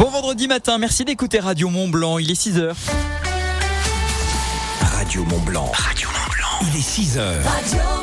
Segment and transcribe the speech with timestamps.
[0.00, 2.74] Bon vendredi matin, merci d'écouter Radio Mont Blanc, il est 6h.
[4.80, 5.70] Radio Mont Blanc.
[5.74, 6.72] Radio Mont Blanc.
[6.72, 7.99] Il est 6h.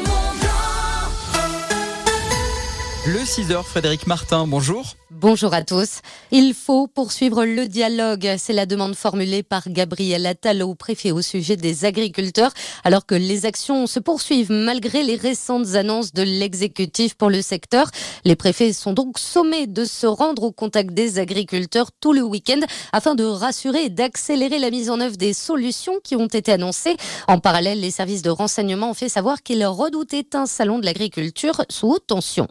[3.07, 4.97] Le 6h, Frédéric Martin, bonjour.
[5.11, 6.01] Bonjour à tous.
[6.31, 8.35] Il faut poursuivre le dialogue.
[8.37, 12.51] C'est la demande formulée par Gabriel Attal au préfet au sujet des agriculteurs,
[12.83, 17.89] alors que les actions se poursuivent malgré les récentes annonces de l'exécutif pour le secteur.
[18.25, 22.59] Les préfets sont donc sommés de se rendre au contact des agriculteurs tout le week-end
[22.91, 26.97] afin de rassurer et d'accélérer la mise en œuvre des solutions qui ont été annoncées.
[27.29, 31.63] En parallèle, les services de renseignement ont fait savoir qu'ils redoutaient un salon de l'agriculture
[31.69, 32.49] sous haute tension.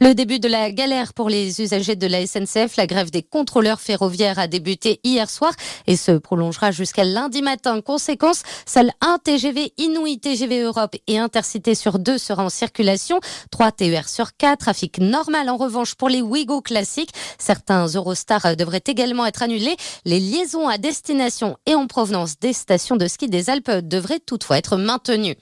[0.00, 3.80] Le début de la galère pour les usagers de la SNCF, la grève des contrôleurs
[3.80, 5.52] ferroviaires a débuté hier soir
[5.88, 7.80] et se prolongera jusqu'à lundi matin.
[7.80, 13.18] Conséquence, seul un TGV Inouï TGV Europe et Intercité sur deux sera en circulation.
[13.50, 14.58] Trois TER sur quatre.
[14.60, 17.10] Trafic normal en revanche pour les Ouigo classiques.
[17.38, 19.76] Certains Eurostar devraient également être annulés.
[20.04, 24.58] Les liaisons à destination et en provenance des stations de ski des Alpes devraient toutefois
[24.58, 25.34] être maintenues.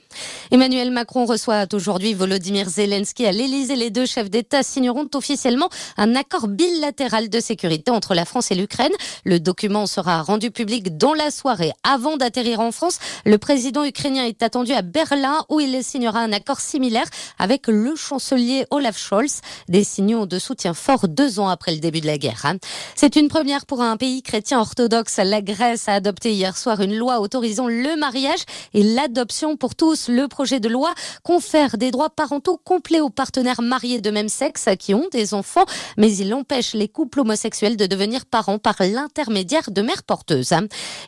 [0.51, 3.77] Emmanuel Macron reçoit aujourd'hui Volodymyr Zelensky à l'Elysée.
[3.77, 8.55] Les deux chefs d'État signeront officiellement un accord bilatéral de sécurité entre la France et
[8.55, 8.93] l'Ukraine.
[9.25, 12.99] Le document sera rendu public dans la soirée avant d'atterrir en France.
[13.25, 17.07] Le président ukrainien est attendu à Berlin où il signera un accord similaire
[17.39, 19.41] avec le chancelier Olaf Scholz.
[19.69, 22.43] Des signaux de soutien fort deux ans après le début de la guerre.
[22.45, 22.57] Hein.
[22.95, 25.19] C'est une première pour un pays chrétien orthodoxe.
[25.19, 30.09] La Grèce a adopté hier soir une loi autorisant le mariage et l'adoption pour tous.
[30.09, 34.69] Le projet de loi confère des droits parentaux complets aux partenaires mariés de même sexe
[34.79, 35.65] qui ont des enfants,
[35.97, 40.55] mais il empêche les couples homosexuels de devenir parents par l'intermédiaire de mères porteuses.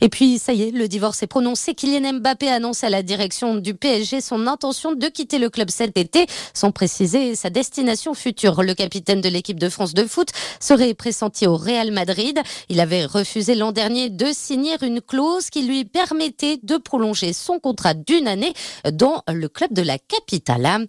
[0.01, 1.75] Et puis, ça y est, le divorce est prononcé.
[1.75, 5.99] Kylian Mbappé annonce à la direction du PSG son intention de quitter le club cet
[5.99, 8.63] été, sans préciser sa destination future.
[8.63, 10.29] Le capitaine de l'équipe de France de foot
[10.61, 12.41] serait pressenti au Real Madrid.
[12.69, 17.59] Il avait refusé l'an dernier de signer une clause qui lui permettait de prolonger son
[17.59, 18.53] contrat d'une année
[18.91, 20.87] dans le club de la capitale.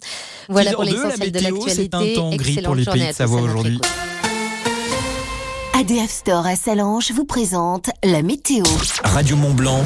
[0.48, 2.19] Voilà pour l'essentiel de l'actualité.
[2.64, 3.80] Pour les pays de Savoie aujourd'hui.
[5.80, 8.64] ADF Store à Salange vous présente la météo.
[9.02, 9.82] Radio Mont Blanc,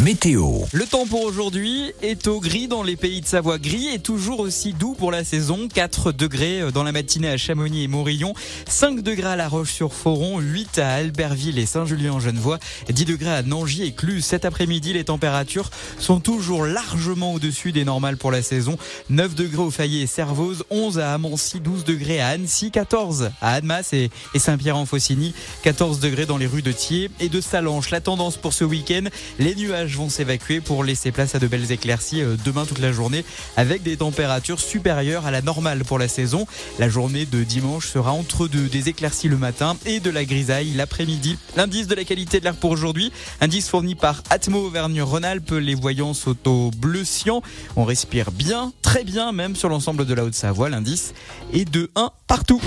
[0.00, 0.62] météo.
[0.72, 3.58] Le temps pour aujourd'hui est au gris dans les pays de Savoie.
[3.58, 5.68] Gris et toujours aussi doux pour la saison.
[5.72, 8.34] 4 degrés euh, dans la matinée à Chamonix et Morillon,
[8.66, 12.58] 5 degrés à La Roche-sur-Foron, 8 à Albertville et Saint-Julien-en-Genevois,
[12.88, 14.24] 10 degrés à Nangy et Cluse.
[14.24, 15.70] Cet après-midi, les températures
[16.00, 18.78] sont toujours largement au-dessus des normales pour la saison.
[19.10, 23.52] 9 degrés au Fayet et Servoz, 11 à Amancy, 12 degrés à Annecy, 14 à
[23.52, 25.19] Annemasse et Saint-Pierre-en-Faucigny.
[25.62, 27.90] 14 degrés dans les rues de Thiers et de Salanches.
[27.90, 29.04] La tendance pour ce week-end,
[29.38, 32.92] les nuages vont s'évacuer pour laisser place à de belles éclaircies euh, demain toute la
[32.92, 33.24] journée
[33.56, 36.46] avec des températures supérieures à la normale pour la saison.
[36.78, 40.72] La journée de dimanche sera entre deux, des éclaircies le matin et de la grisaille
[40.72, 41.38] l'après-midi.
[41.56, 46.14] L'indice de la qualité de l'air pour aujourd'hui, indice fourni par Atmo Auvergne-Rhône-Alpes, les voyants
[46.14, 46.70] sont au.
[47.76, 50.70] On respire bien, très bien même sur l'ensemble de la Haute-Savoie.
[50.70, 51.14] L'indice
[51.52, 52.60] est de 1 partout.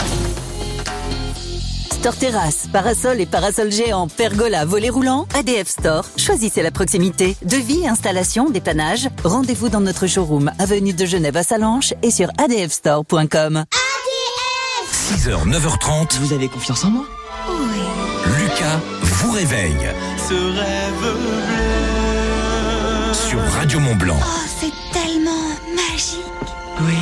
[2.04, 6.04] Store Terrasse, parasol et parasol géant, pergola, volet roulant, ADF Store.
[6.18, 7.38] Choisissez la proximité.
[7.46, 9.08] Devis, installation, dépannage.
[9.24, 13.56] Rendez-vous dans notre showroom, avenue de Genève à Salanches et sur adfstore.com.
[13.56, 16.20] ADF 6h, 9h30.
[16.20, 17.06] Vous avez confiance en moi?
[17.48, 17.80] Oui.
[18.38, 19.88] Lucas vous réveille.
[20.28, 21.54] Ce rêve bleu.
[23.14, 24.20] Sur Radio Mont Blanc.
[24.20, 26.20] Oh, c'est tellement magique.
[26.82, 26.98] Oui.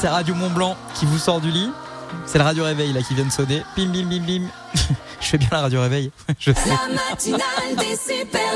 [0.00, 1.72] C'est Radio Mont Blanc qui vous sort du lit.
[2.24, 3.64] C'est le radio réveil là qui vient de sonner.
[3.76, 4.42] Bim bim bim bim.
[5.20, 6.12] Je fais bien la radio réveil.
[6.38, 6.68] Je sais.
[6.68, 8.54] La matinale des super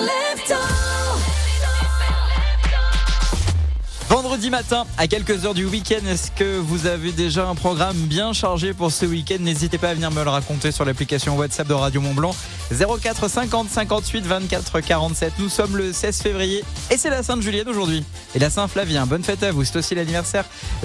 [4.23, 8.33] Vendredi matin, à quelques heures du week-end, est-ce que vous avez déjà un programme bien
[8.33, 9.39] chargé pour ce week-end?
[9.41, 12.33] N'hésitez pas à venir me le raconter sur l'application WhatsApp de Radio Mont Blanc
[12.71, 15.33] 04 50 58 24 47.
[15.41, 18.05] Nous sommes le 16 février et c'est la Sainte Julienne aujourd'hui
[18.37, 19.07] et la Saint Flavien.
[19.07, 19.65] Bonne fête à vous.
[19.65, 20.45] C'est aussi l'anniversaire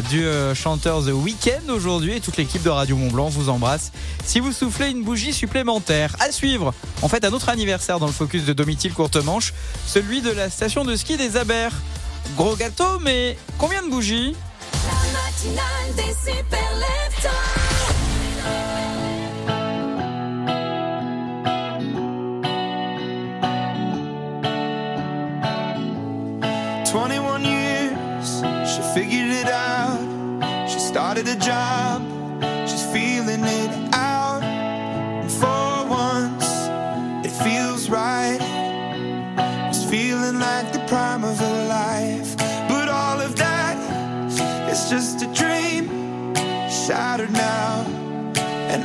[0.10, 3.92] du euh, chanteur The Weeknd aujourd'hui et toute l'équipe de Radio Mont Blanc vous embrasse.
[4.26, 6.74] Si vous soufflez une bougie supplémentaire, à suivre.
[7.04, 9.54] En fait, un autre anniversaire dans le focus de Domitil Courtemanche,
[9.86, 11.74] celui de la station de ski des Abers.
[12.36, 14.36] Gros gâteau, mais combien de bougies?
[14.74, 16.68] La matinale des super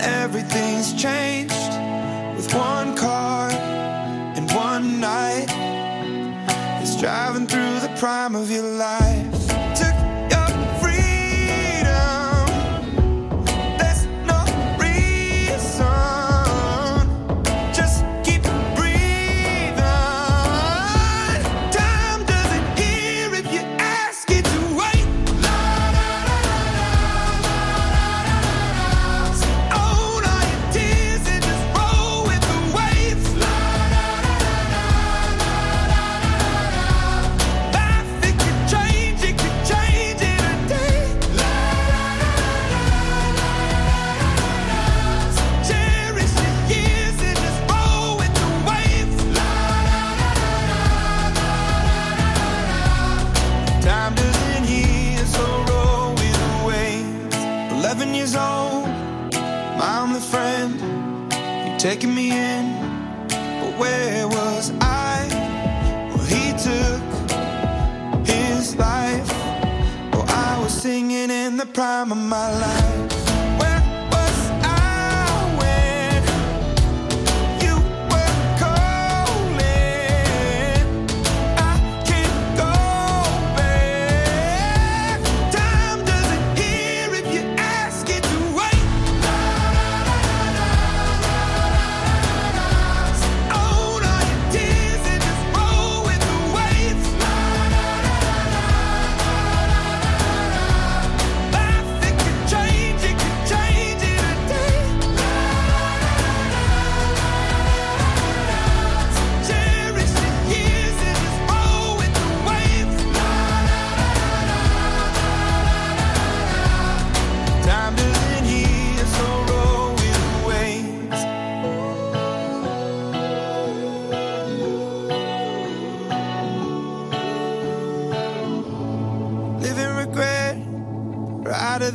[0.03, 1.55] everything's changed
[2.37, 5.47] with one car and one night.
[6.83, 9.02] It's driving through the prime of your life.
[61.83, 62.79] Taking me in,
[63.27, 65.27] but where was I?
[66.15, 67.03] Well, he took
[68.25, 69.29] his life.
[70.13, 73.22] Oh, I was singing in the prime of my life.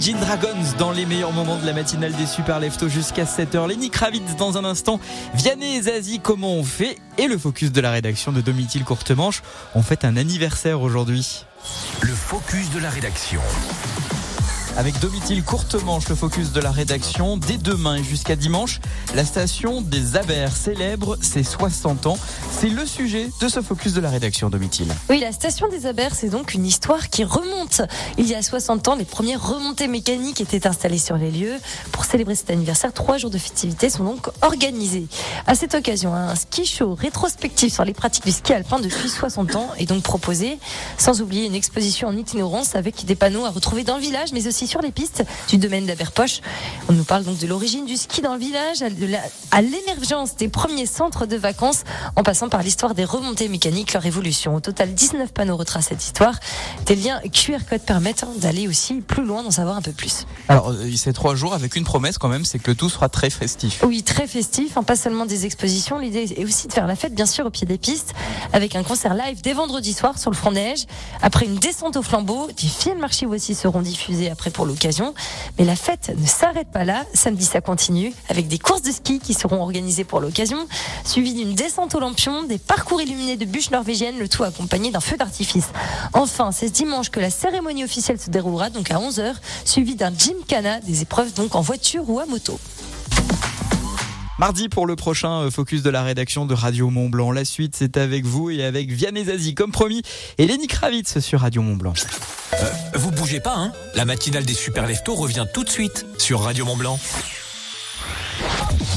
[0.00, 3.68] Imagine Dragons dans les meilleurs moments de la matinale des Super Leftos jusqu'à 7h.
[3.68, 4.98] Lenny Kravitz dans un instant.
[5.34, 6.96] Vianney et Zazie, comment on fait?
[7.18, 9.42] Et le focus de la rédaction de Domitil Courtemanche.
[9.74, 11.44] On fête un anniversaire aujourd'hui.
[12.00, 13.42] Le focus de la rédaction.
[14.76, 17.36] Avec Domitil Courtemanche, le focus de la rédaction.
[17.36, 18.80] Dès demain jusqu'à dimanche,
[19.14, 22.16] la station des Abers célèbre ses 60 ans.
[22.50, 24.86] C'est le sujet de ce focus de la rédaction, Domitil.
[25.10, 27.82] Oui, la station des Abers, c'est donc une histoire qui remonte.
[28.16, 31.56] Il y a 60 ans, les premières remontées mécaniques étaient installées sur les lieux.
[31.92, 35.08] Pour célébrer cet anniversaire, trois jours de festivités sont donc organisés.
[35.46, 39.56] À cette occasion, un ski show rétrospectif sur les pratiques du ski alpin depuis 60
[39.56, 40.58] ans est donc proposé,
[40.96, 44.46] sans oublier une exposition en itinérance avec des panneaux à retrouver dans le village, mais
[44.46, 46.40] aussi sur les pistes du domaine d'Aberpoche.
[46.88, 48.82] On nous parle donc de l'origine du ski dans le village,
[49.50, 51.82] à l'émergence des premiers centres de vacances,
[52.14, 54.54] en passant par l'histoire des remontées mécaniques, leur évolution.
[54.54, 56.38] Au total, 19 panneaux retracent cette histoire.
[56.86, 60.24] Des liens QR code permettent d'aller aussi plus loin, d'en savoir un peu plus.
[60.48, 63.30] Alors, euh, ces trois jours avec une promesse quand même, c'est que tout sera très
[63.30, 63.82] festif.
[63.84, 65.98] Oui, très festif, hein, pas seulement des expositions.
[65.98, 68.14] L'idée est aussi de faire la fête, bien sûr, au pied des pistes,
[68.52, 70.84] avec un concert live dès vendredi soir sur le front neige.
[71.22, 75.14] Après une descente au flambeau, des films archives aussi seront diffusés après pour l'occasion.
[75.58, 77.04] Mais la fête ne s'arrête pas là.
[77.14, 80.66] Samedi, ça continue, avec des courses de ski qui seront organisées pour l'occasion,
[81.04, 85.00] suivies d'une descente au lampion, des parcours illuminés de bûches norvégiennes, le tout accompagné d'un
[85.00, 85.68] feu d'artifice.
[86.12, 90.12] Enfin, c'est ce dimanche que la cérémonie officielle se déroulera, donc à 11h, suivie d'un
[90.16, 92.58] gymkhana, des épreuves donc en voiture ou à moto.
[94.40, 97.30] Mardi pour le prochain euh, focus de la rédaction de Radio Mont Blanc.
[97.30, 100.00] La suite, c'est avec vous et avec Vianney Zazie, comme promis,
[100.38, 101.92] et Lenny Kravitz sur Radio Mont Blanc.
[102.94, 103.72] Vous bougez pas, hein?
[103.94, 106.98] La matinale des super leftos revient tout de suite sur Radio Mont Blanc.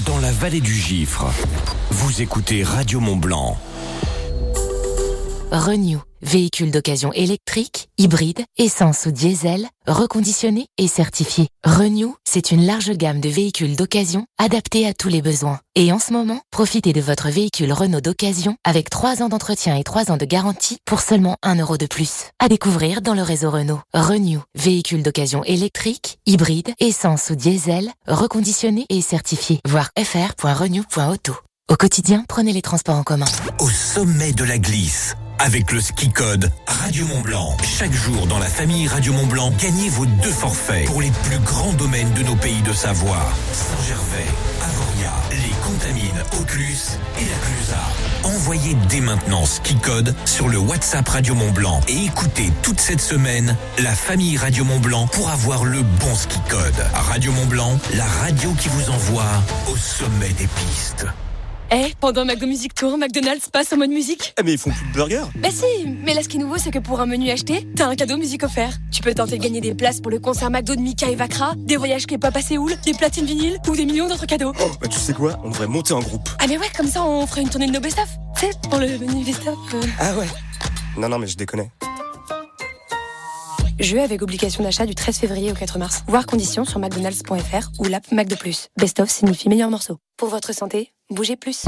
[0.05, 1.25] Dans la vallée du Gifre,
[1.89, 3.57] vous écoutez Radio Mont Blanc.
[5.53, 11.48] Renew, véhicule d'occasion électrique, hybride, essence ou diesel, reconditionné et certifié.
[11.63, 15.60] Renew, c'est une large gamme de véhicules d'occasion adaptés à tous les besoins.
[15.75, 19.83] Et en ce moment, profitez de votre véhicule Renault d'occasion avec 3 ans d'entretien et
[19.83, 22.31] 3 ans de garantie pour seulement 1 euro de plus.
[22.39, 23.81] À découvrir dans le réseau Renault.
[23.93, 29.60] Renew, véhicule d'occasion électrique, hybride, essence ou diesel, reconditionné et certifié.
[29.67, 31.36] Voir fr.renew.auto.
[31.69, 33.25] Au quotidien, prenez les transports en commun.
[33.60, 37.58] Au sommet de la glisse, avec le ski code Radio Mont Blanc.
[37.63, 41.40] Chaque jour dans la famille Radio Mont Blanc, gagnez vos deux forfaits pour les plus
[41.40, 43.25] grands domaines de nos pays de Savoie.
[43.52, 44.28] Saint-Gervais,
[44.62, 48.36] Avoria, les Contamines, Auclus et la Clusaz.
[48.36, 53.02] Envoyez dès maintenant ski code sur le WhatsApp Radio Mont Blanc et écoutez toute cette
[53.02, 56.86] semaine la famille Radio Mont Blanc pour avoir le bon ski code.
[56.94, 59.25] Radio Mont Blanc, la radio qui vous envoie
[59.68, 61.06] au sommet des pistes.
[61.75, 64.86] Eh, pendant McDo Music Tour, McDonald's passe en mode musique Eh mais ils font plus
[64.89, 65.65] de burgers Bah si,
[66.03, 68.18] mais là ce qui est nouveau c'est que pour un menu acheté, t'as un cadeau
[68.18, 68.74] musique offert.
[68.92, 71.53] Tu peux tenter de gagner des places pour le concert McDo de Mika et Vakra,
[71.58, 74.53] des voyages K-pop à Séoul, des platines vinyles ou des millions d'autres cadeaux.
[74.62, 75.39] Oh, bah tu sais quoi?
[75.44, 76.30] On devrait monter en groupe.
[76.39, 78.08] Ah mais ouais, comme ça on ferait une tournée de nos best-of.
[78.38, 79.58] Tu sais, pour le menu best-of.
[79.74, 79.82] euh.
[80.00, 80.27] Ah ouais
[80.98, 81.70] Non, non, mais je déconne.
[83.80, 86.03] Jeu avec obligation d'achat du 13 février au 4 mars.
[86.08, 88.36] Voir conditions sur mcdonalds.fr ou l'app McDo+.
[88.77, 89.98] Best-of signifie meilleur morceau.
[90.18, 91.65] Pour votre santé, bougez plus.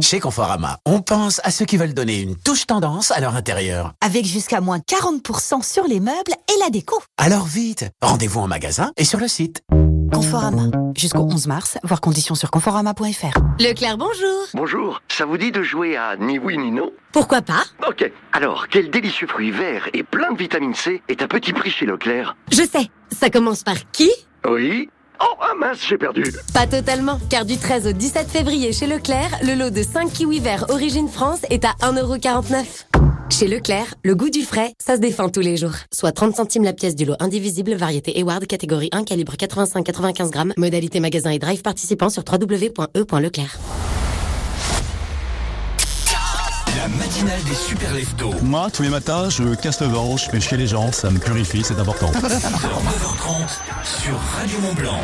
[0.00, 3.94] Chez Conforama, on pense à ceux qui veulent donner une touche tendance à leur intérieur.
[4.00, 7.00] Avec jusqu'à moins 40% sur les meubles et la déco.
[7.16, 9.62] Alors vite, rendez-vous en magasin et sur le site.
[10.12, 10.64] Conforama.
[10.96, 13.38] Jusqu'au 11 mars, voir conditions sur conforama.fr.
[13.60, 14.46] Leclerc, bonjour.
[14.54, 16.90] Bonjour, ça vous dit de jouer à ni oui ni non?
[17.12, 17.64] Pourquoi pas?
[17.88, 21.70] Ok, alors quel délicieux fruit vert et plein de vitamine C est à petit prix
[21.70, 22.36] chez Leclerc?
[22.50, 22.90] Je sais.
[23.12, 24.10] Ça commence par qui?
[24.48, 24.88] Oui
[25.20, 29.30] Oh, ah mince, j'ai perdu Pas totalement, car du 13 au 17 février chez Leclerc,
[29.42, 32.84] le lot de 5 kiwis verts Origine France est à 1,49€.
[33.38, 35.74] Chez Leclerc, le goût du frais, ça se défend tous les jours.
[35.92, 40.52] Soit 30 centimes la pièce du lot indivisible, variété Eward, catégorie 1, calibre 85-95 grammes,
[40.56, 43.58] modalité magasin et drive participant sur www.e.leclerc.
[46.76, 48.34] La matinale des super leftos.
[48.42, 51.20] Moi, tous les matins, je casse le ventre, je fais chier les gens, ça me
[51.20, 52.10] purifie, c'est important.
[52.10, 54.98] 6h, 9h30 sur Radio Mont Blanc.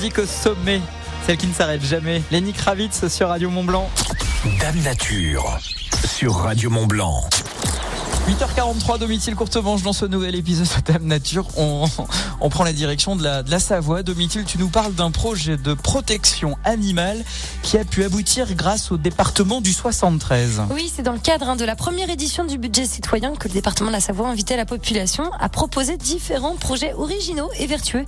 [0.00, 0.80] Musique au sommet,
[1.26, 2.22] celle qui ne s'arrête jamais.
[2.30, 3.90] Lenny Kravitz sur Radio Mont Blanc.
[4.58, 5.58] Dame Nature
[6.06, 7.22] sur Radio Mont Blanc.
[8.26, 11.46] 8h43, Domitil Courtemanche dans ce nouvel épisode de Dame Nature.
[11.58, 11.86] On,
[12.40, 14.02] on prend la direction de la, de la Savoie.
[14.02, 17.22] Domitil, tu nous parles d'un projet de protection animale
[17.62, 20.62] qui a pu aboutir grâce au département du 73.
[20.70, 23.54] Oui, c'est dans le cadre hein, de la première édition du budget citoyen que le
[23.54, 28.04] département de la Savoie invitait la population à proposer différents projets originaux et vertueux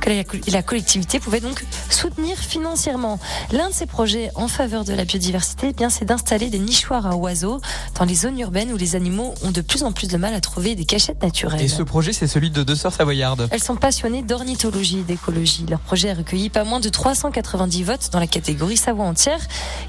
[0.00, 3.18] que la, la collectivité pouvait donc soutenir financièrement.
[3.52, 7.06] L'un de ces projets en faveur de la biodiversité, eh bien, c'est d'installer des nichoirs
[7.06, 7.60] à oiseaux
[7.98, 10.40] dans les zones urbaines où les animaux ont de plus en plus de mal à
[10.40, 11.62] trouver des cachettes naturelles.
[11.62, 13.48] Et ce projet, c'est celui de deux sœurs savoyardes.
[13.50, 15.64] Elles sont passionnées d'ornithologie et d'écologie.
[15.68, 19.40] Leur projet a recueilli pas moins de 390 votes dans la catégorie Savoie entière.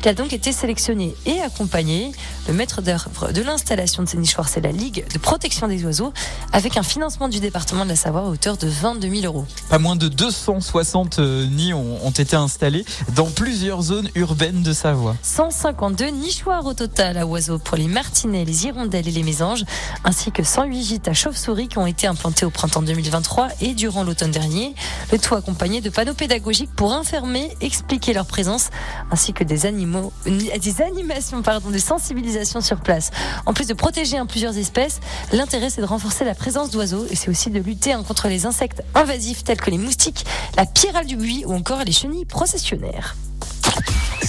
[0.01, 2.11] Il a donc été sélectionné et accompagné.
[2.47, 6.13] Le maître d'œuvre de l'installation de ces nichoirs, c'est la Ligue de protection des oiseaux,
[6.51, 9.45] avec un financement du département de la Savoie à hauteur de 22 000 euros.
[9.69, 14.73] Pas moins de 260 euh, nids ont, ont été installés dans plusieurs zones urbaines de
[14.73, 15.15] Savoie.
[15.21, 19.65] 152 nichoirs au total à oiseaux pour les martinets, les hirondelles et les mésanges,
[20.03, 24.03] ainsi que 108 gîtes à chauves-souris qui ont été implantés au printemps 2023 et durant
[24.03, 24.73] l'automne dernier.
[25.11, 28.69] Le tout accompagné de panneaux pédagogiques pour informer, expliquer leur présence,
[29.11, 33.11] ainsi que des animaux, des animations, pardon, de sensibilisation sur place.
[33.45, 34.99] En plus de protéger hein, plusieurs espèces,
[35.31, 38.45] l'intérêt c'est de renforcer la présence d'oiseaux et c'est aussi de lutter hein, contre les
[38.45, 40.25] insectes invasifs tels que les moustiques,
[40.57, 43.15] la pyrale du buis ou encore les chenilles processionnaires.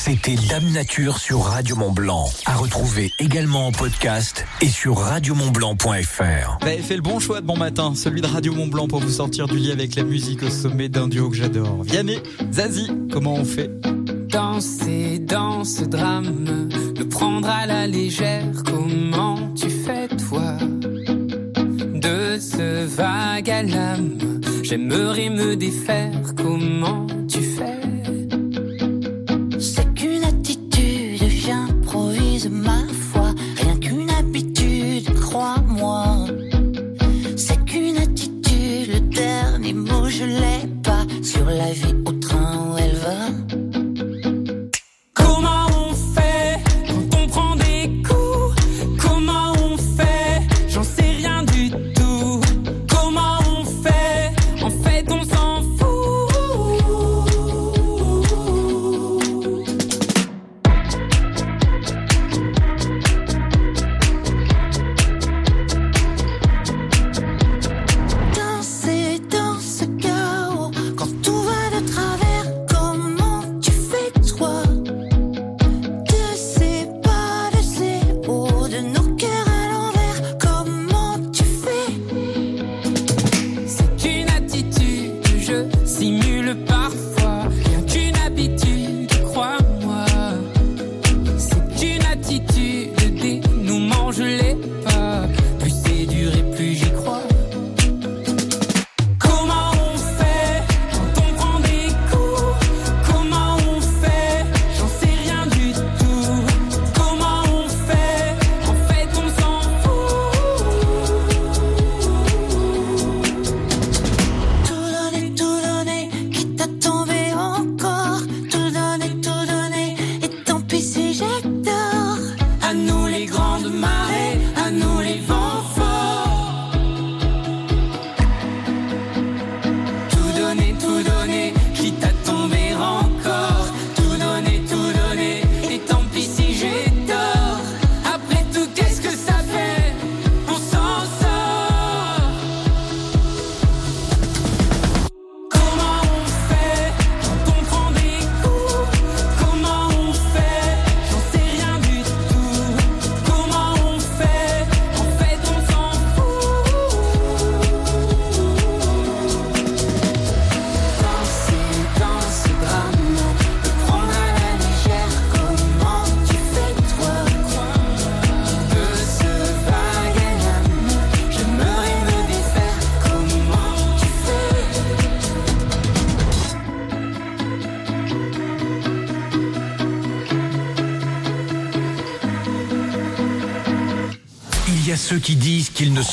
[0.06, 2.26] C'était Dame Nature sur Radio Mont Blanc.
[2.44, 6.58] À retrouver également en podcast et sur radiomontblanc.fr.
[6.60, 9.00] Vous avez fait le bon choix de bon matin, celui de Radio Mont Blanc pour
[9.00, 11.82] vous sortir du lit avec la musique au sommet d'un duo que j'adore.
[11.82, 12.20] Vianney,
[12.52, 13.68] Zazie, comment on fait?
[14.28, 20.56] Danser dans ce drame, le prendre à la légère, comment tu fais toi?
[21.94, 24.18] De ce vague à l'âme,
[24.62, 27.85] j'aimerais me défaire, comment tu fais?
[41.26, 41.92] Sur la vie
[92.16, 92.85] attitude.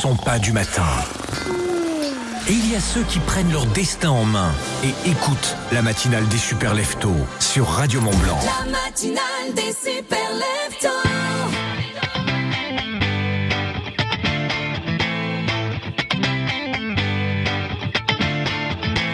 [0.04, 0.84] Sont pas du matin.
[2.50, 4.52] Et il y a ceux qui prennent leur destin en main
[4.84, 8.38] et écoutent la matinale des super leftos sur Radio Mont Blanc.
[8.44, 10.90] La matinale des super leftos.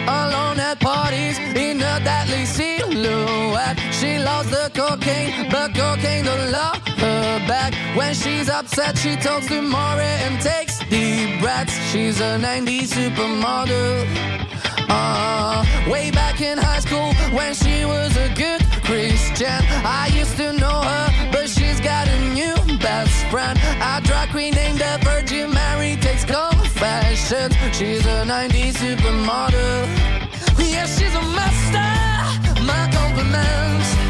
[0.08, 3.78] alone at parties in a deadly silhouette.
[3.92, 7.74] She loves the cocaine, but cocaine don't love her back.
[7.94, 11.74] When she's upset, she talks to Maury and takes deep breaths.
[11.90, 14.04] She's a 90s supermodel.
[14.88, 19.60] Uh, way back in high school when she was a good Christian.
[19.86, 23.58] I used to know her, but she's got a new best friend.
[23.80, 27.54] A drag queen named the Virgin Mary takes confessions.
[27.76, 29.86] She's a 90s supermodel.
[30.58, 32.62] Yeah, she's a master.
[32.66, 34.09] My compliments.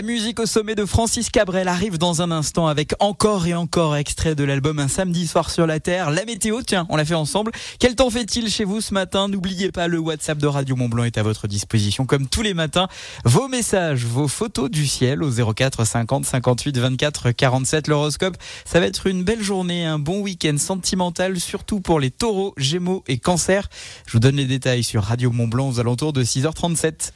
[0.00, 3.96] La musique au sommet de Francis Cabrel arrive dans un instant avec encore et encore
[3.96, 6.10] extrait de l'album Un samedi soir sur la Terre.
[6.10, 7.52] La météo, tiens, on l'a fait ensemble.
[7.78, 9.28] Quel temps fait-il chez vous ce matin?
[9.28, 12.54] N'oubliez pas, le WhatsApp de Radio Mont Blanc est à votre disposition comme tous les
[12.54, 12.88] matins.
[13.26, 17.86] Vos messages, vos photos du ciel au 04 50 58 24 47.
[17.86, 22.54] L'horoscope, ça va être une belle journée, un bon week-end sentimental, surtout pour les taureaux,
[22.56, 23.68] gémeaux et cancers.
[24.06, 27.12] Je vous donne les détails sur Radio Mont Blanc aux alentours de 6h37.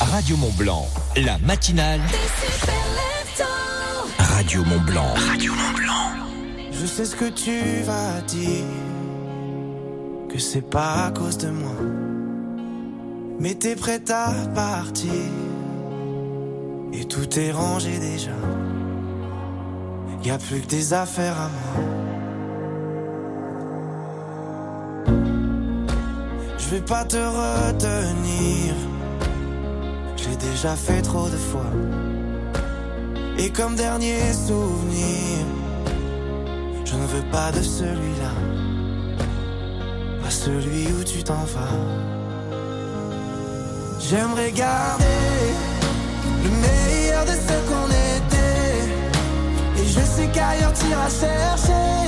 [0.00, 2.00] Radio Mont Blanc, la matinale.
[4.18, 5.14] Radio Mont Blanc.
[5.28, 6.10] Radio Mont Blanc.
[6.72, 8.64] Je sais ce que tu vas dire,
[10.28, 11.74] que c'est pas à cause de moi.
[13.40, 15.12] Mais t'es prête à partir,
[16.92, 18.30] et tout est rangé déjà.
[20.24, 21.84] Y a plus que des affaires à moi.
[26.58, 28.74] Je vais pas te retenir.
[30.20, 31.70] J'ai déjà fait trop de fois.
[33.38, 35.46] Et comme dernier souvenir,
[36.84, 38.34] je ne veux pas de celui-là.
[40.22, 41.76] Pas celui où tu t'en vas.
[44.00, 45.04] J'aimerais garder
[46.44, 49.80] le meilleur de ce qu'on était.
[49.80, 51.98] Et je sais qu'ailleurs t'iras chercher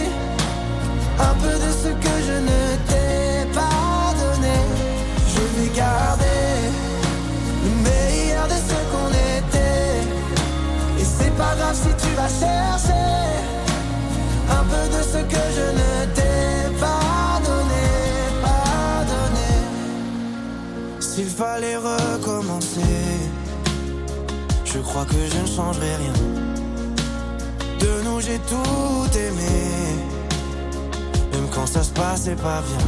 [1.28, 4.58] un peu de ce que je ne t'ai pas donné.
[5.32, 6.29] Je vais garder
[8.68, 10.00] ce qu'on était.
[11.00, 13.10] Et c'est pas grave si tu vas chercher
[14.50, 17.86] un peu de ce que je ne t'ai pas donné,
[18.42, 19.52] pas donné.
[21.00, 22.96] S'il fallait recommencer,
[24.64, 26.12] je crois que je ne changerai rien.
[27.80, 29.58] De nous j'ai tout aimé,
[31.32, 32.86] même quand ça se passait pas bien.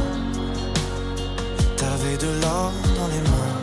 [1.77, 3.62] T'avais de l'or dans les mains.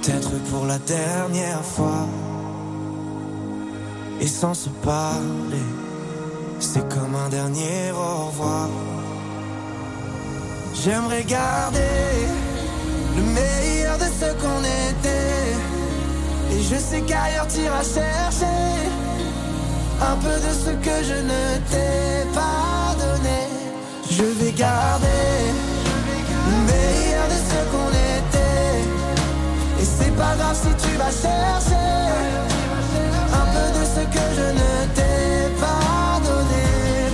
[0.00, 2.06] peut-être pour la dernière fois.
[4.20, 5.66] Et sans se parler,
[6.58, 8.68] c'est comme un dernier au revoir.
[10.74, 11.78] J'aimerais garder
[13.16, 15.54] le meilleur de ce qu'on était.
[16.52, 18.60] Et je sais qu'ailleurs t'iras chercher
[20.00, 23.40] un peu de ce que je ne t'ai pas donné.
[24.10, 25.69] Je vais garder
[30.00, 31.74] c'est pas grave si tu vas chercher
[33.32, 36.66] un peu de ce que je ne t'ai pas donné,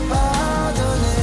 [0.08, 1.16] pas donné.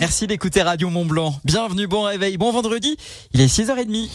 [0.00, 1.34] Merci d'écouter Radio Mont Blanc.
[1.44, 2.96] Bienvenue, bon réveil, bon vendredi.
[3.32, 4.08] Il est 6h30.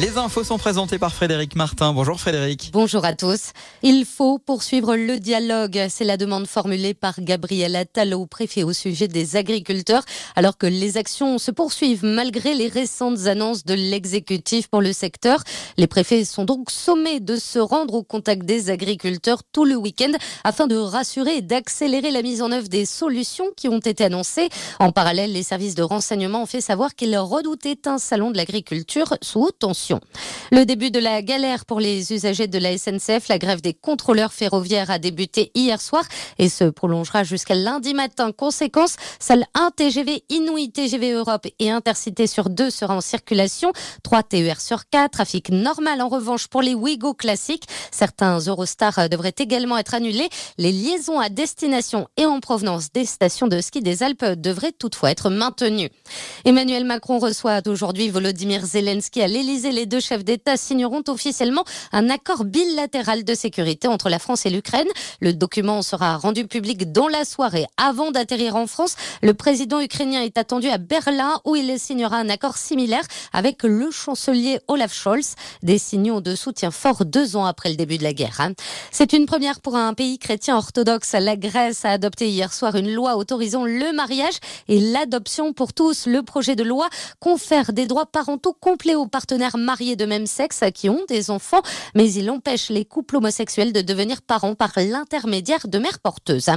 [0.00, 1.92] Les infos sont présentées par Frédéric Martin.
[1.92, 2.70] Bonjour Frédéric.
[2.72, 3.50] Bonjour à tous.
[3.82, 5.86] Il faut poursuivre le dialogue.
[5.90, 10.04] C'est la demande formulée par Gabriel Attal au préfet au sujet des agriculteurs,
[10.36, 15.42] alors que les actions se poursuivent malgré les récentes annonces de l'exécutif pour le secteur.
[15.76, 20.12] Les préfets sont donc sommés de se rendre au contact des agriculteurs tout le week-end
[20.44, 24.48] afin de rassurer et d'accélérer la mise en œuvre des solutions qui ont été annoncées.
[24.78, 29.14] En parallèle, les services de renseignement ont fait savoir qu'ils redoutaient un salon de l'agriculture
[29.22, 29.87] sous haute tension.
[30.50, 34.32] Le début de la galère pour les usagers de la SNCF, la grève des contrôleurs
[34.32, 36.04] ferroviaires a débuté hier soir
[36.38, 38.32] et se prolongera jusqu'à lundi matin.
[38.32, 43.72] Conséquence, seul un TGV Inouï, TGV Europe et Intercité sur deux sera en circulation,
[44.02, 47.64] 3 TER sur 4, trafic normal en revanche pour les Ouigo classiques.
[47.90, 50.28] Certains Eurostar devraient également être annulés.
[50.56, 55.10] Les liaisons à destination et en provenance des stations de ski des Alpes devraient toutefois
[55.10, 55.90] être maintenues.
[56.44, 59.77] Emmanuel Macron reçoit aujourd'hui Volodymyr Zelensky à l'Elysée.
[59.78, 61.62] Les deux chefs d'État signeront officiellement
[61.92, 64.88] un accord bilatéral de sécurité entre la France et l'Ukraine.
[65.20, 68.96] Le document sera rendu public dans la soirée avant d'atterrir en France.
[69.22, 73.92] Le président ukrainien est attendu à Berlin où il signera un accord similaire avec le
[73.92, 75.36] chancelier Olaf Scholz.
[75.62, 78.40] Des signaux de soutien fort deux ans après le début de la guerre.
[78.40, 78.54] hein.
[78.90, 81.12] C'est une première pour un pays chrétien orthodoxe.
[81.12, 86.06] La Grèce a adopté hier soir une loi autorisant le mariage et l'adoption pour tous.
[86.06, 86.88] Le projet de loi
[87.20, 91.60] confère des droits parentaux complets aux partenaires mariés de même sexe qui ont des enfants,
[91.94, 96.48] mais il empêche les couples homosexuels de devenir parents par l'intermédiaire de mères porteuses.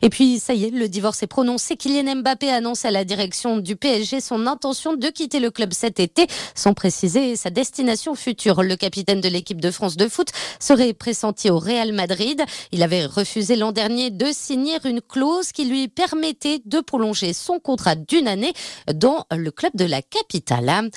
[0.00, 1.76] Et puis, ça y est, le divorce est prononcé.
[1.76, 6.00] Kylian Mbappé annonce à la direction du PSG son intention de quitter le club cet
[6.00, 8.62] été, sans préciser sa destination future.
[8.62, 12.42] Le capitaine de l'équipe de France de foot serait pressenti au Real Madrid.
[12.72, 17.58] Il avait refusé l'an dernier de signer une clause qui lui permettait de prolonger son
[17.58, 18.54] contrat d'une année
[18.94, 20.88] dans le club de la capitale.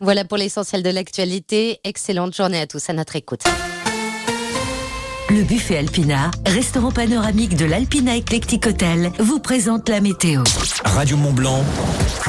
[0.00, 1.78] Voilà pour l'essentiel de l'actualité.
[1.84, 3.44] Excellente journée à tous à notre écoute.
[5.36, 10.42] Le buffet Alpina, restaurant panoramique de l'Alpina Eclectic Hotel, vous présente la météo.
[10.82, 11.62] Radio Mont Blanc,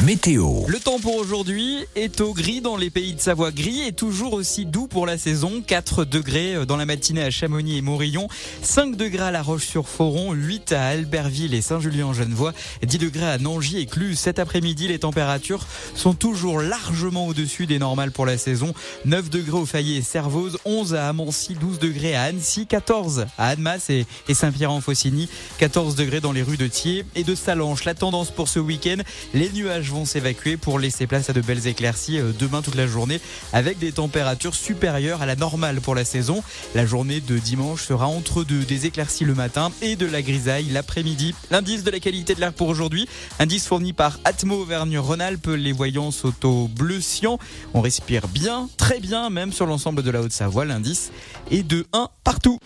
[0.03, 0.65] Météo.
[0.67, 3.51] Le temps pour aujourd'hui est au gris dans les pays de Savoie.
[3.51, 5.63] Gris et toujours aussi doux pour la saison.
[5.65, 8.27] 4 degrés dans la matinée à Chamonix et Morillon.
[8.61, 10.33] 5 degrés à La Roche-sur-Foron.
[10.33, 12.51] 8 à Albertville et Saint-Julien-en-Genevois.
[12.83, 14.19] 10 degrés à Nangy et Cluse.
[14.19, 15.65] Cet après-midi, les températures
[15.95, 18.73] sont toujours largement au-dessus des normales pour la saison.
[19.05, 20.57] 9 degrés au Fayet et Servoz.
[20.65, 21.53] 11 à Amancy.
[21.53, 22.67] 12 degrés à Annecy.
[22.67, 22.96] 14
[23.37, 25.29] à Annemasse et, et Saint-Pierre-en-Faucigny.
[25.59, 27.85] 14 degrés dans les rues de Thiers et de Salanches.
[27.85, 28.97] La tendance pour ce week-end,
[29.33, 32.87] les nuages vont s'évacuer pour laisser place à de belles éclaircies euh, demain toute la
[32.87, 33.19] journée
[33.53, 36.43] avec des températures supérieures à la normale pour la saison.
[36.73, 40.69] La journée de dimanche sera entre deux, des éclaircies le matin et de la grisaille
[40.71, 41.35] l'après-midi.
[41.51, 43.07] L'indice de la qualité de l'air pour aujourd'hui,
[43.39, 47.37] indice fourni par Atmo Auvergne-Rhône-Alpes, les voyants sont au bleu cyan.
[47.73, 50.65] On respire bien, très bien, même sur l'ensemble de la Haute-Savoie.
[50.65, 51.11] L'indice
[51.51, 52.59] est de 1 partout.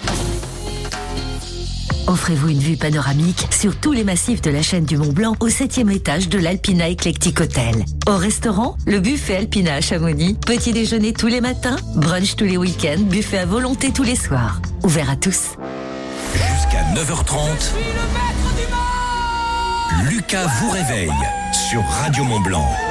[2.11, 5.47] Offrez-vous une vue panoramique sur tous les massifs de la chaîne du Mont Blanc au
[5.47, 7.85] septième étage de l'Alpina Eclectic Hotel.
[8.05, 10.35] Au restaurant, le buffet Alpina à Chamonix.
[10.45, 14.61] Petit déjeuner tous les matins, brunch tous les week-ends, buffet à volonté tous les soirs.
[14.83, 15.55] Ouvert à tous.
[16.33, 17.71] Jusqu'à 9h30.
[20.09, 21.11] Lucas vous réveille
[21.69, 22.90] sur Radio Mont Blanc.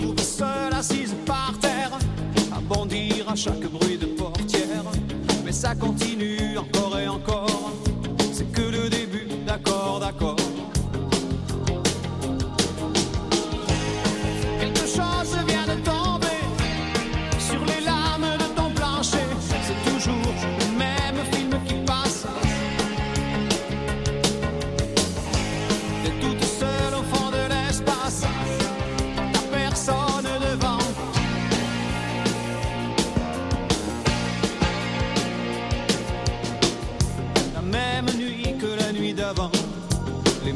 [0.00, 1.90] Retrouves seule assise par terre,
[2.56, 4.84] à bondir à chaque bruit de portière.
[5.44, 7.59] Mais ça continue encore et encore,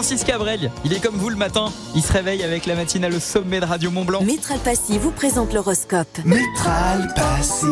[0.00, 1.66] Francis Cabrel, il est comme vous le matin.
[1.94, 4.22] Il se réveille avec la matinale au sommet de Radio Mont Blanc.
[4.22, 6.08] Métral Passy vous présente l'horoscope.
[6.24, 7.66] Métral Passy,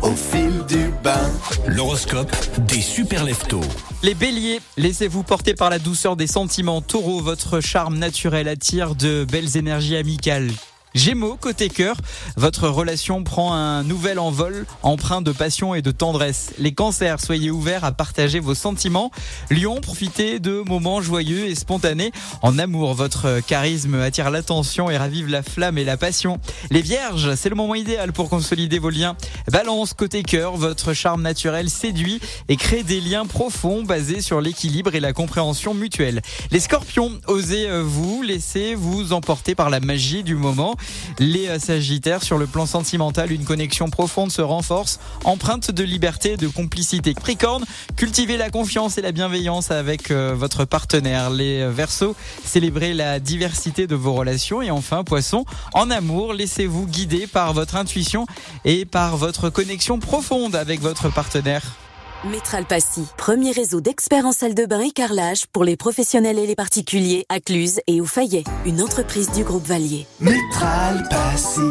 [0.00, 1.28] au fil du bain.
[1.66, 2.30] L'horoscope
[2.68, 3.62] des super leftos.
[4.04, 6.82] Les béliers, laissez-vous porter par la douceur des sentiments.
[6.82, 10.52] Taureau, votre charme naturel attire de belles énergies amicales.
[10.94, 11.96] Gémeaux, côté cœur,
[12.36, 16.52] votre relation prend un nouvel envol empreint de passion et de tendresse.
[16.58, 19.12] Les cancers, soyez ouverts à partager vos sentiments.
[19.50, 22.10] Lion, profitez de moments joyeux et spontanés.
[22.42, 26.40] En amour, votre charisme attire l'attention et ravive la flamme et la passion.
[26.72, 29.16] Les vierges, c'est le moment idéal pour consolider vos liens.
[29.52, 34.92] Balance, côté cœur, votre charme naturel séduit et crée des liens profonds basés sur l'équilibre
[34.96, 36.20] et la compréhension mutuelle.
[36.50, 40.74] Les scorpions, osez euh, vous laisser vous emporter par la magie du moment.
[41.18, 46.36] Les euh, Sagittaires, sur le plan sentimental, une connexion profonde se renforce, empreinte de liberté
[46.36, 47.14] de complicité.
[47.14, 47.64] Capricorne,
[47.96, 51.30] cultivez la confiance et la bienveillance avec euh, votre partenaire.
[51.30, 54.62] Les euh, Verseaux, célébrez la diversité de vos relations.
[54.62, 58.26] Et enfin, Poisson, en amour, laissez-vous guider par votre intuition
[58.64, 61.62] et par votre connexion profonde avec votre partenaire.
[62.28, 66.46] Métral Passy, premier réseau d'experts en salle de bain et carrelage pour les professionnels et
[66.46, 70.06] les particuliers à Cluse et au Fayet, une entreprise du groupe Valier.
[70.20, 71.62] Métral Passy,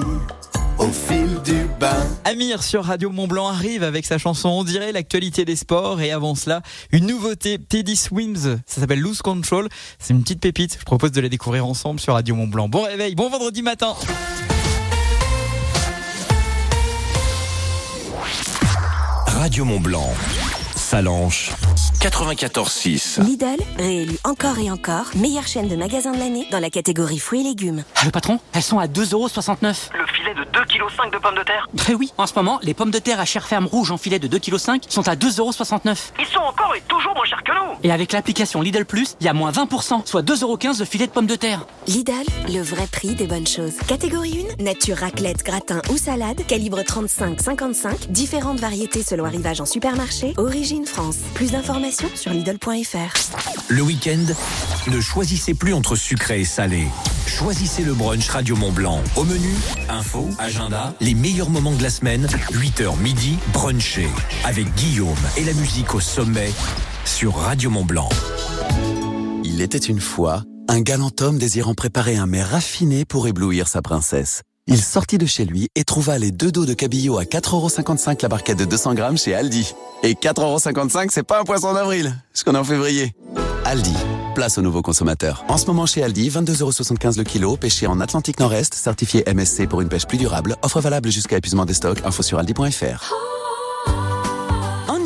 [0.79, 2.03] au fil du bain.
[2.25, 6.11] Amir sur Radio Mont Blanc arrive avec sa chanson On dirait l'actualité des sports et
[6.11, 9.69] avant cela une nouveauté Teddy Swims ça s'appelle Lose Control
[9.99, 12.83] c'est une petite pépite je propose de la découvrir ensemble sur Radio Mont Blanc bon
[12.83, 13.93] réveil bon vendredi matin
[19.39, 20.13] Radio Mont Blanc.
[20.89, 21.51] Salanche
[21.99, 23.21] 94.6.
[23.23, 27.41] Lidl, réélu encore et encore, meilleure chaîne de magasins de l'année dans la catégorie fruits
[27.41, 27.83] et légumes.
[27.95, 28.95] Ah, le patron, elles sont à 2,69€.
[28.97, 30.08] Le filet de 2,5
[30.89, 33.25] kg de pommes de terre Très oui, en ce moment, les pommes de terre à
[33.25, 36.11] chair ferme rouge en filet de 2,5 kg sont à 2,69€.
[36.19, 39.25] Ils sont encore et toujours moins chers que nous Et avec l'application Lidl Plus, il
[39.25, 41.65] y a moins 20%, soit 2,15€ le filet de pommes de terre.
[41.87, 42.13] Lidl,
[42.47, 43.77] le vrai prix des bonnes choses.
[43.87, 50.33] Catégorie 1, nature raclette, gratin ou salade, calibre 35-55, différentes variétés selon arrivage en supermarché,
[50.37, 51.17] origine France.
[51.35, 53.13] Plus d'informations sur Lidl.fr.
[53.69, 54.25] Le week-end,
[54.87, 56.87] ne choisissez plus entre sucré et salé.
[57.27, 59.01] Choisissez le brunch Radio Mont Blanc.
[59.15, 59.53] Au menu,
[59.89, 64.07] info, agenda, les meilleurs moments de la semaine, 8h midi, brunché.
[64.43, 66.51] Avec Guillaume et la musique au sommet
[67.05, 68.09] sur Radio Mont Blanc.
[69.43, 73.81] Il était une fois un galant homme désirant préparer un mets raffiné pour éblouir sa
[73.81, 74.43] princesse.
[74.67, 78.29] Il sortit de chez lui et trouva les deux dos de cabillaud à 4,55€ la
[78.29, 79.73] barquette de 200 grammes chez Aldi.
[80.03, 83.15] Et 4,55€, c'est pas un poisson d'avril, ce qu'on est en février.
[83.69, 83.93] Aldi,
[84.33, 85.45] place aux nouveaux consommateurs.
[85.47, 89.81] En ce moment chez Aldi, 22,75€ le kilo, pêché en Atlantique Nord-Est, certifié MSC pour
[89.81, 90.55] une pêche plus durable.
[90.63, 92.01] Offre valable jusqu'à épuisement des stocks.
[92.03, 93.13] Info sur aldi.fr.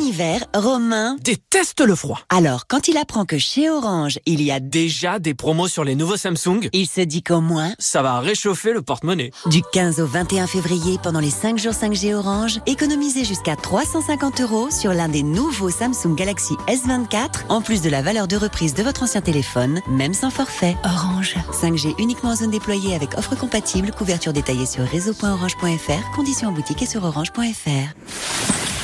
[0.04, 2.20] Hiver, Romain déteste le froid.
[2.28, 5.94] Alors, quand il apprend que chez Orange, il y a Déjà des promos sur les
[5.94, 9.30] nouveaux Samsung, il se dit qu'au moins, ça va réchauffer le porte-monnaie.
[9.46, 14.70] du 15 au 21 février, pendant les 5 jours 5G Orange, économisez jusqu'à 350 euros
[14.70, 18.82] sur l'un des nouveaux Samsung Galaxy S24, en plus de la valeur de reprise de
[18.82, 20.76] votre ancien téléphone, même sans forfait.
[20.84, 21.34] Orange.
[21.50, 26.82] 5G uniquement en zone déployée avec offre compatible, couverture détaillée sur réseau.orange.fr, conditions en boutique
[26.82, 28.83] et sur orange.fr.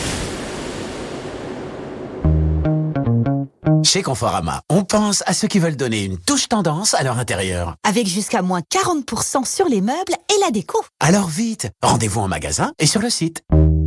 [3.93, 7.75] Chez Conforama, on pense à ceux qui veulent donner une touche tendance à leur intérieur.
[7.85, 10.81] Avec jusqu'à moins 40% sur les meubles et la déco.
[11.01, 13.43] Alors vite, rendez-vous en magasin et sur le site.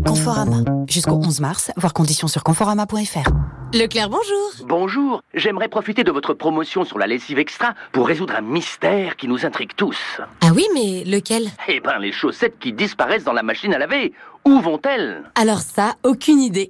[0.07, 0.59] Conforama.
[0.87, 3.31] Jusqu'au 11 mars, voir conditions sur conforama.fr.
[3.73, 4.67] Leclerc, bonjour.
[4.69, 9.27] Bonjour, j'aimerais profiter de votre promotion sur la lessive extra pour résoudre un mystère qui
[9.27, 10.21] nous intrigue tous.
[10.43, 11.49] Ah oui, mais lequel?
[11.67, 14.13] Eh ben, les chaussettes qui disparaissent dans la machine à laver.
[14.45, 15.23] Où vont-elles?
[15.35, 16.69] Alors ça, aucune idée.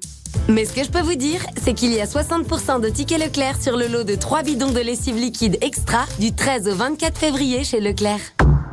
[0.48, 3.60] Mais ce que je peux vous dire, c'est qu'il y a 60% de tickets Leclerc
[3.60, 7.64] sur le lot de 3 bidons de lessive liquide extra du 13 au 24 février
[7.64, 8.20] chez Leclerc.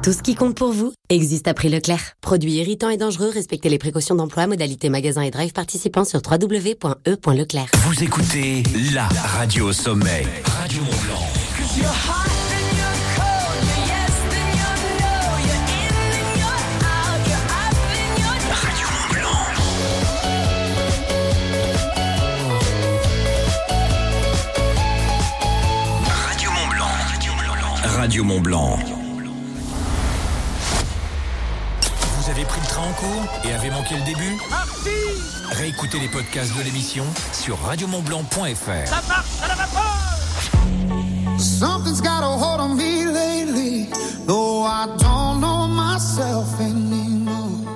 [0.03, 2.13] Tout ce qui compte pour vous existe à prix Leclerc.
[2.21, 7.69] Produit irritant et dangereux, respectez les précautions d'emploi, modalité magasin et drive participants sur www.e.leclerc.
[7.85, 10.25] Vous écoutez la radio au sommet.
[10.45, 12.20] Radio Mont Blanc.
[28.01, 28.79] Radio Mont Blanc.
[32.17, 34.89] Vous avez pris le train en cours et avez manqué le début Parti
[35.51, 38.87] Réécoutez les podcasts de l'émission sur radiomontblanc.fr.
[38.87, 43.87] Ça marche, ça la va pas Something's got a hold on me lately,
[44.25, 47.67] though I don't know myself anymore.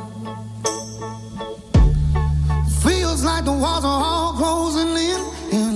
[2.82, 5.75] Feels like the walls are all closing in.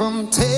[0.00, 0.49] from 10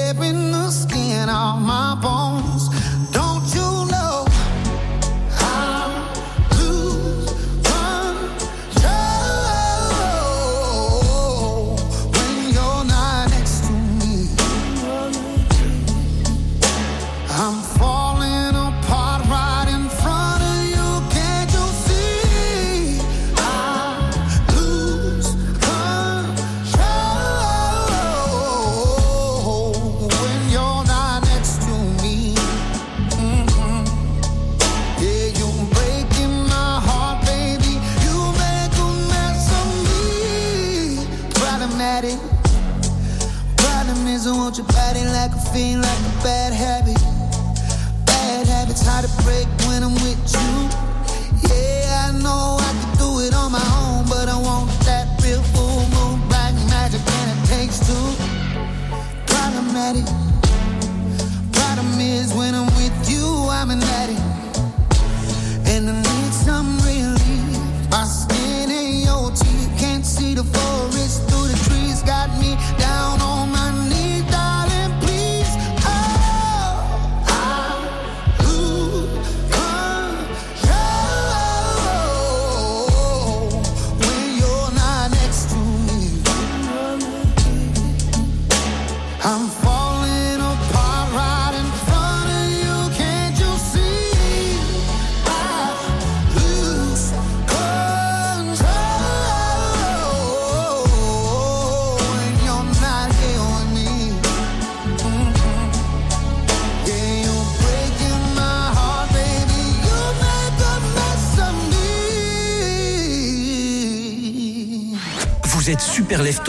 [116.13, 116.41] super lève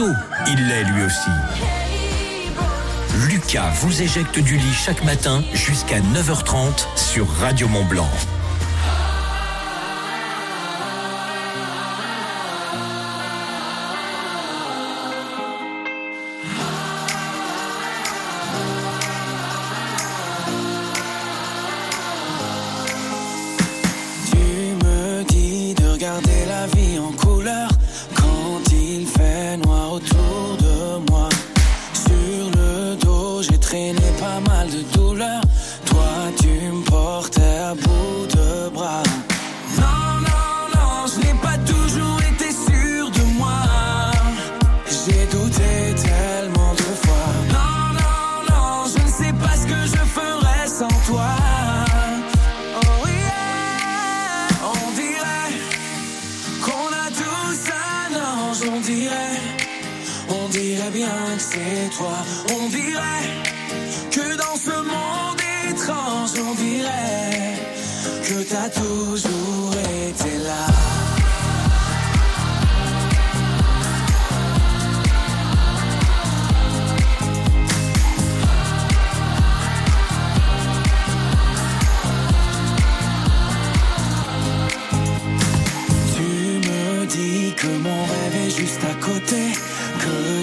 [0.48, 1.30] Il l'est lui aussi.
[3.30, 8.10] Lucas vous éjecte du lit chaque matin jusqu'à 9h30 sur Radio Mont Blanc.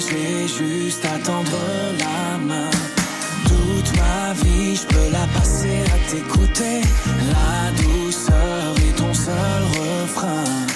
[0.01, 1.59] je juste à tendre
[1.99, 2.71] la main.
[3.47, 6.81] Toute ma vie, je peux la passer à t'écouter.
[7.29, 10.70] La douceur est ton seul refrain.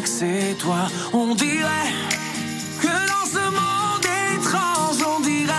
[0.00, 0.88] Que c'est toi.
[1.12, 1.90] On dirait
[2.80, 5.52] que dans ce monde étrange, on dirait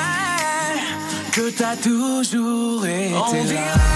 [1.31, 3.43] que t'as toujours été On là.
[3.43, 3.94] dirait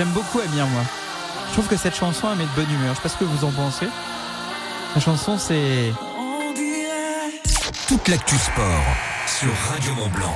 [0.00, 0.80] J'aime beaucoup Amir, moi.
[1.48, 2.94] Je trouve que cette chanson, elle met de bonne humeur.
[2.94, 3.86] Je sais pas ce que vous en pensez.
[4.94, 5.92] La chanson, c'est.
[7.86, 8.84] Toute l'actu sport
[9.26, 10.34] sur Radio Mont Blanc.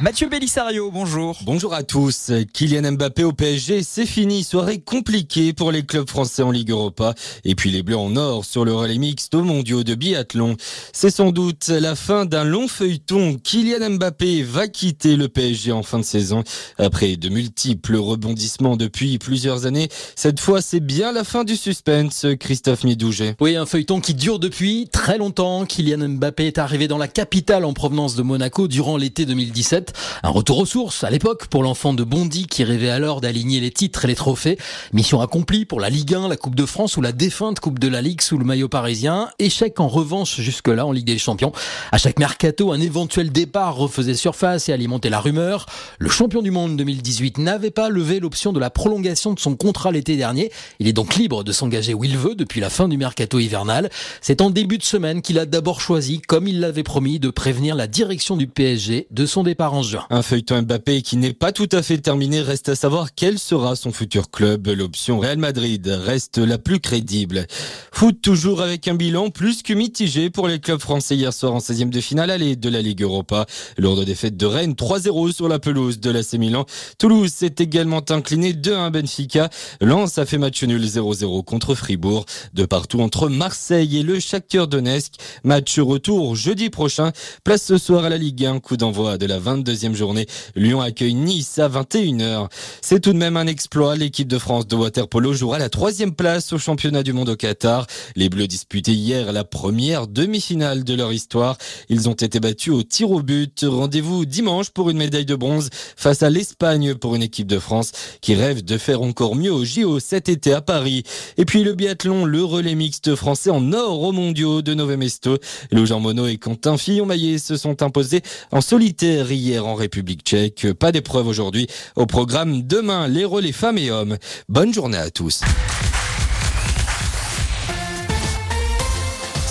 [0.00, 1.36] Mathieu Bellissario, bonjour.
[1.42, 2.30] Bonjour à tous.
[2.52, 4.44] Kylian Mbappé au PSG, c'est fini.
[4.44, 7.14] Soirée compliquée pour les clubs français en Ligue Europa.
[7.44, 10.56] Et puis les Bleus en or sur le relais mixte aux mondiaux de biathlon.
[10.92, 13.38] C'est sans doute la fin d'un long feuilleton.
[13.42, 16.44] Kylian Mbappé va quitter le PSG en fin de saison.
[16.78, 22.24] Après de multiples rebondissements depuis plusieurs années, cette fois c'est bien la fin du suspense,
[22.38, 23.34] Christophe Midouget.
[23.40, 25.66] Oui, un feuilleton qui dure depuis très longtemps.
[25.66, 29.87] Kylian Mbappé est arrivé dans la capitale en provenance de Monaco durant l'été 2017.
[30.22, 33.70] Un retour aux sources à l'époque pour l'enfant de Bondy qui rêvait alors d'aligner les
[33.70, 34.58] titres et les trophées.
[34.92, 37.88] Mission accomplie pour la Ligue 1, la Coupe de France ou la défunte Coupe de
[37.88, 39.28] la Ligue sous le maillot parisien.
[39.38, 41.52] Échec en revanche jusque-là en Ligue des Champions.
[41.92, 45.66] À chaque mercato, un éventuel départ refaisait surface et alimentait la rumeur.
[45.98, 49.92] Le champion du monde 2018 n'avait pas levé l'option de la prolongation de son contrat
[49.92, 50.50] l'été dernier.
[50.78, 53.90] Il est donc libre de s'engager où il veut depuis la fin du mercato hivernal.
[54.20, 57.74] C'est en début de semaine qu'il a d'abord choisi, comme il l'avait promis, de prévenir
[57.74, 59.77] la direction du PSG de son départ en
[60.10, 62.40] Un feuilleton Mbappé qui n'est pas tout à fait terminé.
[62.40, 64.66] Reste à savoir quel sera son futur club.
[64.68, 67.46] L'option Real Madrid reste la plus crédible.
[67.92, 71.58] Foot toujours avec un bilan plus que mitigé pour les clubs français hier soir en
[71.58, 73.46] 16e de finale aller de la Ligue Europa.
[73.76, 76.64] Lourde défaite de Rennes 3-0 sur la pelouse de l'AC Milan.
[76.98, 79.48] Toulouse s'est également incliné 2-1 Benfica.
[79.80, 82.24] Lens a fait match nul 0-0 contre Fribourg.
[82.54, 85.14] De partout entre Marseille et le Shakhtar Donetsk.
[85.44, 87.12] Match retour jeudi prochain.
[87.44, 88.60] Place ce soir à la Ligue 1.
[88.60, 90.26] Coup d'envoi de la 22 deuxième journée.
[90.56, 92.48] Lyon accueille Nice à 21h.
[92.80, 93.96] C'est tout de même un exploit.
[93.96, 97.86] L'équipe de France de waterpolo jouera la troisième place au championnat du monde au Qatar.
[98.16, 101.58] Les Bleus disputaient hier la première demi-finale de leur histoire.
[101.90, 103.66] Ils ont été battus au tir au but.
[103.68, 107.92] Rendez-vous dimanche pour une médaille de bronze face à l'Espagne pour une équipe de France
[108.22, 111.02] qui rêve de faire encore mieux au JO cet été à Paris.
[111.36, 115.36] Et puis le biathlon, le relais mixte français en or aux mondiaux de Nové Mesto.
[115.72, 119.26] Lou Jean Monod et Quentin Fillon-Maillet se sont imposés en solitaire
[119.58, 120.72] hier en République tchèque.
[120.72, 121.66] Pas d'épreuve aujourd'hui.
[121.96, 124.16] Au programme demain, les relais femmes et hommes.
[124.48, 125.40] Bonne journée à tous.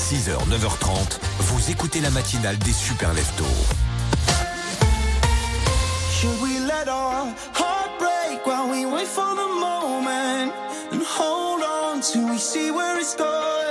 [0.10, 3.44] 6h, 9h30, vous écoutez la matinale des super leftos.
[6.14, 10.54] Should we let our heart break while we wait for the moment
[10.94, 13.67] and hold on till we see where it's going?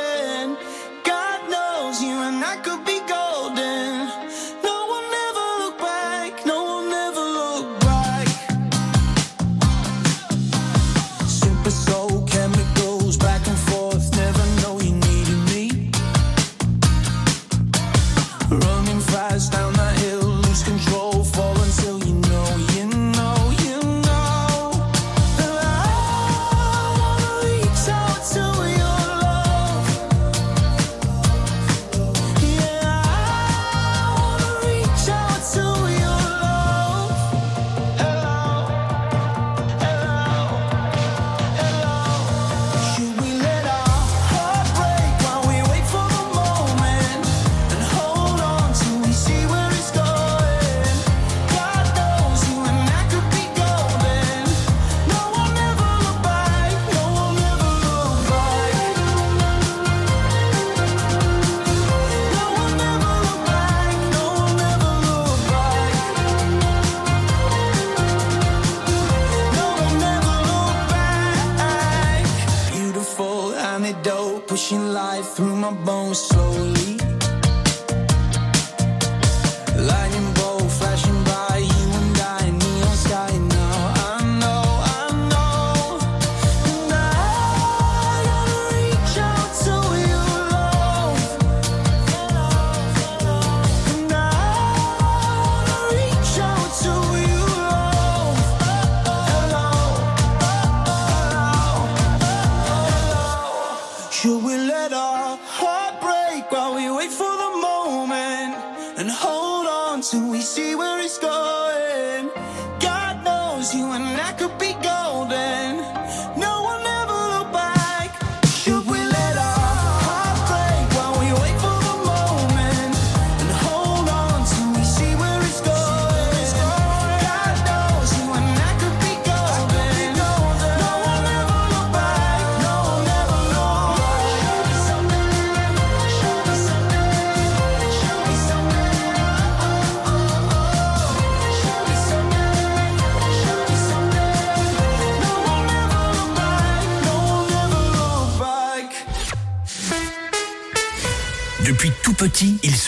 [75.17, 76.66] Life through my bones slowly.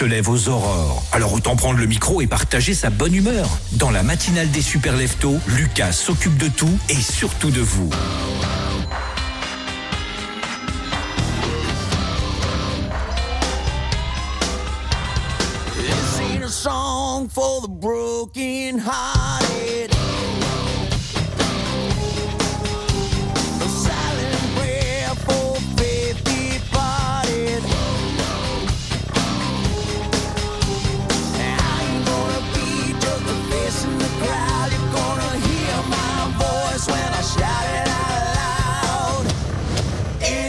[0.08, 1.02] Lève aux aurores.
[1.12, 3.48] Alors autant prendre le micro et partager sa bonne humeur.
[3.72, 7.90] Dans la matinale des super leftos, Lucas s'occupe de tout et surtout de vous.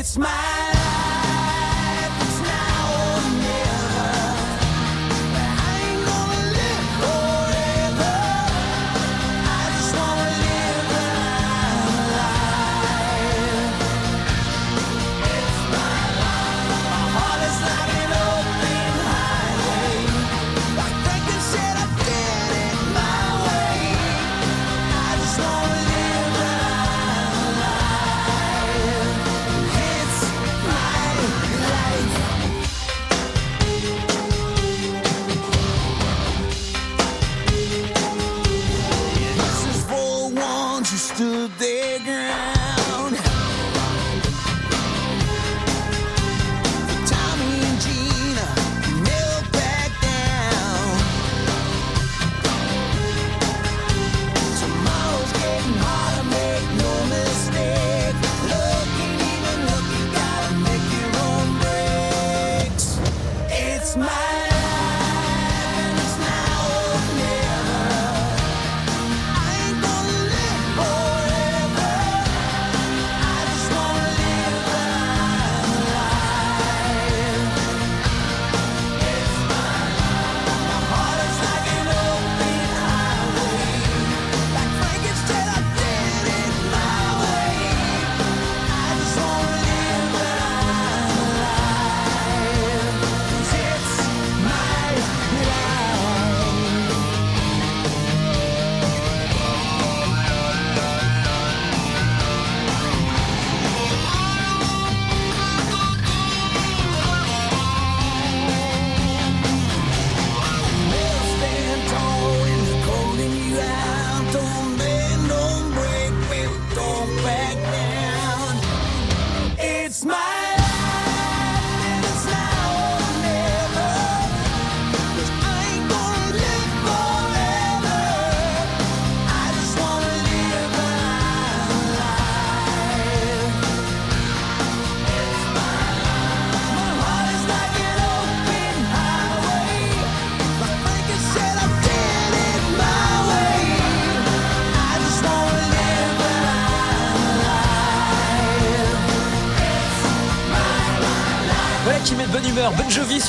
[0.09, 0.48] It's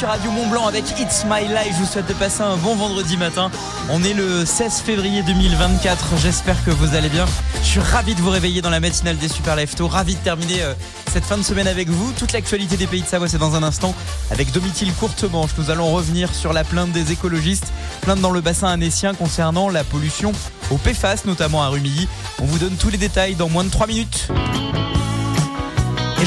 [0.00, 1.74] sur Radio Mont Blanc avec It's My Life.
[1.74, 3.50] Je vous souhaite de passer un bon vendredi matin.
[3.90, 6.16] On est le 16 février 2024.
[6.16, 7.26] J'espère que vous allez bien.
[7.62, 9.88] Je suis ravi de vous réveiller dans la matinale des Super Leftos.
[9.88, 10.72] Ravi de terminer euh,
[11.12, 12.12] cette fin de semaine avec vous.
[12.12, 13.94] Toute l'actualité des pays de Savoie, c'est dans un instant.
[14.30, 17.70] Avec Domitil Courtemanche, nous allons revenir sur la plainte des écologistes.
[18.00, 20.32] Plainte dans le bassin annécien concernant la pollution
[20.70, 22.08] au PFAS, notamment à Rumilly.
[22.40, 24.30] On vous donne tous les détails dans moins de 3 minutes.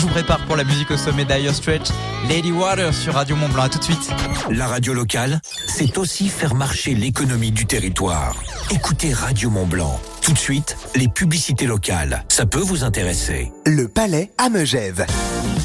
[0.04, 1.88] Je vous prépare pour la musique au sommet d'Air Stretch,
[2.28, 3.64] Lady Water sur Radio Mont Blanc.
[3.64, 4.12] À tout de suite.
[4.50, 8.36] La radio locale, c'est aussi faire marcher l'économie du territoire.
[8.70, 9.98] Écoutez Radio Mont Blanc.
[10.22, 12.26] Tout de suite, les publicités locales.
[12.28, 13.54] Ça peut vous intéresser.
[13.66, 15.06] Le Palais à Megève,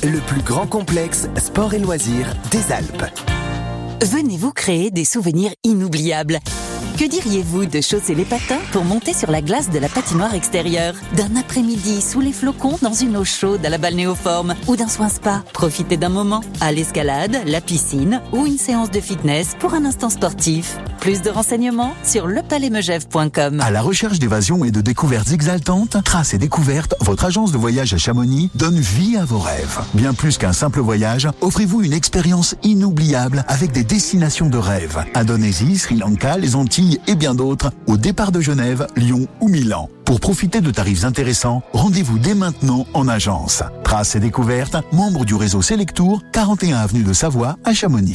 [0.05, 3.07] le plus grand complexe sport et loisirs des Alpes.
[4.05, 6.39] Venez vous créer des souvenirs inoubliables.
[6.99, 10.95] Que diriez-vous de chausser les patins pour monter sur la glace de la patinoire extérieure?
[11.17, 15.09] D'un après-midi sous les flocons dans une eau chaude à la balnéoforme ou d'un soin
[15.09, 15.45] spa?
[15.53, 20.11] Profitez d'un moment à l'escalade, la piscine ou une séance de fitness pour un instant
[20.11, 20.77] sportif.
[20.99, 23.61] Plus de renseignements sur lepalaismegève.com.
[23.61, 27.95] À la recherche d'évasion et de découvertes exaltantes, Trace et Découvertes, votre agence de voyage
[27.95, 29.79] à Chamonix, donne vie à vos rêves.
[29.95, 35.05] Bien plus qu'un simple voyage, offrez-vous une expérience inoubliable avec des destinations de rêve.
[35.15, 39.89] Indonésie, Sri Lanka, les Antilles et bien d'autres, au départ de Genève, Lyon ou Milan.
[40.05, 43.63] Pour profiter de tarifs intéressants, rendez-vous dès maintenant en agence.
[43.85, 48.15] Trace et Découvertes, membre du réseau Selectour, 41 avenue de Savoie à Chamonix.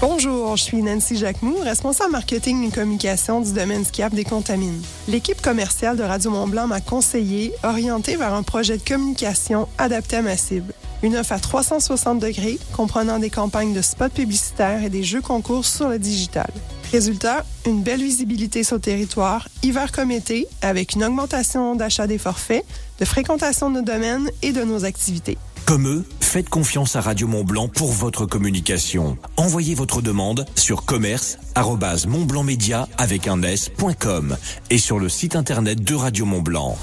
[0.00, 4.80] Bonjour, je suis Nancy Jacquemou, responsable marketing et communication du domaine skiable des Contamines.
[5.08, 10.22] L'équipe commerciale de Radio Mont-Blanc m'a conseillé, orienté vers un projet de communication adapté à
[10.22, 10.72] ma cible.
[11.02, 15.66] Une offre à 360 degrés, comprenant des campagnes de spots publicitaires et des jeux concours
[15.66, 16.50] sur le digital.
[16.92, 22.18] Résultat, une belle visibilité sur le territoire, hiver comme été, avec une augmentation d'achat des
[22.18, 22.64] forfaits,
[23.00, 25.36] de fréquentation de nos domaines et de nos activités.
[25.70, 29.16] Comme eux, faites confiance à Radio Mont Blanc pour votre communication.
[29.36, 34.36] Envoyez votre demande sur commerce@montblancmedia avec un s.com
[34.70, 36.76] et sur le site internet de Radio Mont Blanc.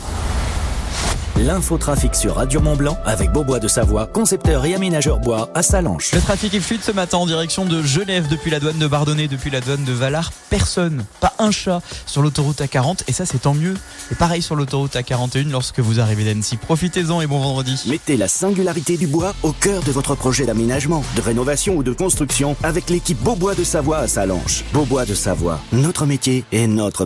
[1.45, 6.11] L'infotrafic sur Radio Mont Blanc avec Beaubois de Savoie, concepteur et aménageur bois à Salanches.
[6.13, 9.27] Le trafic est fluide ce matin en direction de Genève depuis la douane de Bardonnay,
[9.27, 10.31] depuis la douane de Valar.
[10.49, 13.75] Personne, pas un chat sur l'autoroute A40 et ça c'est tant mieux.
[14.11, 16.57] Et pareil sur l'autoroute A41 lorsque vous arrivez d'Annecy.
[16.57, 17.83] Profitez-en et bon vendredi.
[17.87, 21.93] Mettez la singularité du bois au cœur de votre projet d'aménagement, de rénovation ou de
[21.93, 24.63] construction avec l'équipe Beaubois de Savoie à Salanches.
[24.73, 27.05] Beaubois de Savoie, notre métier et notre